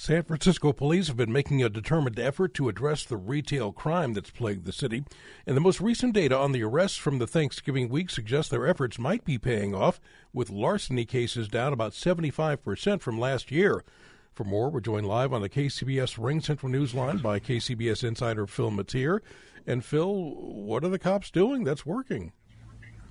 [0.00, 4.30] San Francisco police have been making a determined effort to address the retail crime that's
[4.30, 5.02] plagued the city,
[5.44, 8.96] and the most recent data on the arrests from the Thanksgiving week suggests their efforts
[8.96, 9.98] might be paying off,
[10.32, 13.82] with larceny cases down about 75% from last year.
[14.32, 18.70] For more, we're joined live on the KCBS Ring Central Newsline by KCBS insider Phil
[18.70, 19.20] Matier.
[19.66, 22.30] And Phil, what are the cops doing that's working?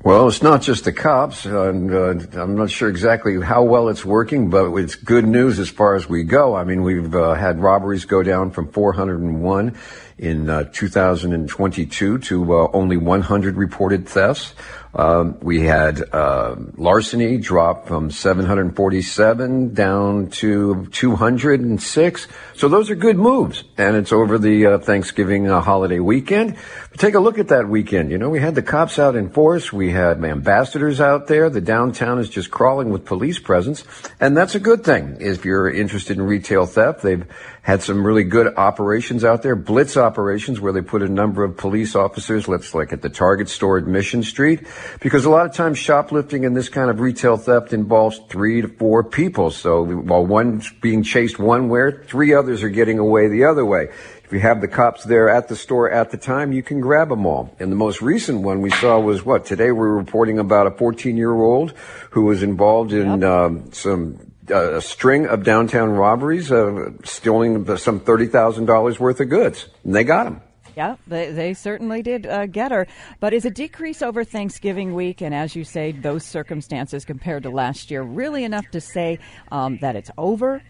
[0.03, 4.06] Well, it's not just the cops, and uh, I'm not sure exactly how well it's
[4.06, 6.56] working, but it's good news as far as we go.
[6.56, 9.76] I mean, we've uh, had robberies go down from 401
[10.18, 14.54] in uh, 2022 to uh, only 100 reported thefts.
[14.98, 22.28] Um, we had uh, larceny drop from 747 down to 206.
[22.56, 26.56] So those are good moves, and it's over the uh, Thanksgiving uh, holiday weekend.
[26.90, 28.10] But take a look at that weekend.
[28.10, 29.72] You know, we had the cops out in force.
[29.72, 31.52] We had ambassadors out there.
[31.52, 33.84] The downtown is just crawling with police presence,
[34.20, 35.18] and that's a good thing.
[35.20, 37.28] If you're interested in retail theft, they've
[37.62, 41.58] had some really good operations out there, blitz operations where they put a number of
[41.58, 44.66] police officers, let's like at the Target store at Mission Street,
[45.02, 48.70] because a lot of times shoplifting and this kind of retail theft involves three to
[48.70, 49.52] four people.
[49.52, 53.90] So while one's being chased one way, three others are getting away the other way.
[54.23, 57.10] If you have the cops there at the store at the time, you can grab
[57.10, 57.56] them all.
[57.60, 59.46] And the most recent one we saw was what?
[59.46, 61.73] Today we're reporting about a 14 year old
[62.12, 63.30] who was involved in yep.
[63.30, 69.30] um, some a string of downtown robberies, uh, stealing some thirty thousand dollars worth of
[69.30, 70.42] goods, and they got him.
[70.76, 72.86] Yeah, they, they certainly did uh, get her.
[73.20, 77.50] But is a decrease over Thanksgiving week, and as you say, those circumstances compared to
[77.50, 79.18] last year, really enough to say
[79.52, 80.62] um, that it's over?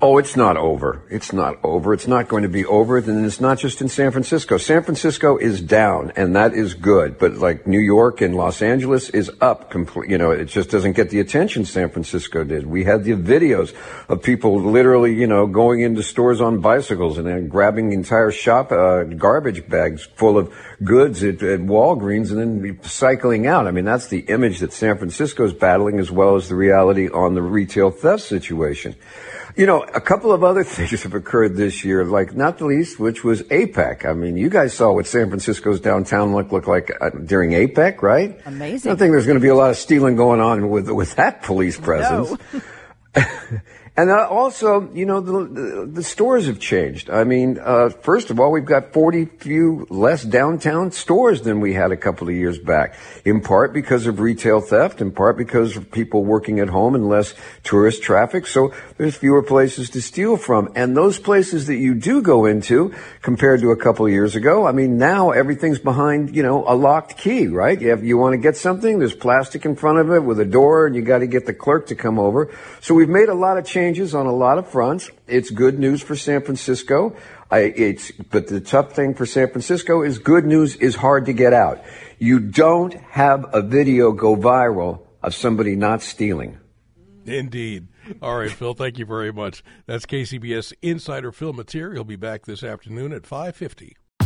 [0.00, 1.02] Oh, it's not over.
[1.10, 1.92] It's not over.
[1.92, 2.96] It's not going to be over.
[2.96, 4.56] And it's not just in San Francisco.
[4.56, 7.18] San Francisco is down, and that is good.
[7.18, 9.70] But like New York and Los Angeles is up.
[9.70, 10.08] Complete.
[10.08, 12.66] You know, it just doesn't get the attention San Francisco did.
[12.66, 13.74] We had the videos
[14.08, 18.72] of people literally, you know, going into stores on bicycles and then grabbing entire shop
[18.72, 20.50] uh, garbage bags full of
[20.82, 23.66] goods at, at Walgreens and then cycling out.
[23.66, 27.10] I mean, that's the image that San Francisco is battling, as well as the reality
[27.10, 28.96] on the retail theft situation.
[29.56, 32.98] You know, a couple of other things have occurred this year, like not the least,
[32.98, 34.04] which was APEC.
[34.04, 38.02] I mean, you guys saw what San Francisco's downtown look look like uh, during APEC,
[38.02, 38.40] right?
[38.46, 38.88] Amazing.
[38.88, 41.14] I don't think there's going to be a lot of stealing going on with with
[41.16, 42.30] that police presence.
[42.52, 42.60] No.
[43.96, 47.10] And uh, also, you know, the, the, stores have changed.
[47.10, 51.74] I mean, uh, first of all, we've got 40 few less downtown stores than we
[51.74, 55.76] had a couple of years back, in part because of retail theft, in part because
[55.76, 58.48] of people working at home and less tourist traffic.
[58.48, 60.72] So there's fewer places to steal from.
[60.74, 64.66] And those places that you do go into, compared to a couple of years ago,
[64.66, 67.80] I mean, now everything's behind, you know, a locked key, right?
[67.80, 70.84] You, you want to get something, there's plastic in front of it with a door,
[70.84, 72.50] and you got to get the clerk to come over.
[72.80, 75.10] So we've made a lot of changes changes on a lot of fronts.
[75.26, 77.14] It's good news for San Francisco.
[77.50, 81.34] I, it's, but the tough thing for San Francisco is good news is hard to
[81.34, 81.84] get out.
[82.18, 86.58] You don't have a video go viral of somebody not stealing.
[87.26, 87.88] Indeed.
[88.22, 89.62] All right, Phil, thank you very much.
[89.84, 91.92] That's KCBS insider Phil Matier.
[91.92, 93.96] He'll be back this afternoon at 550.